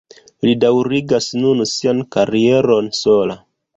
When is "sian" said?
1.73-2.03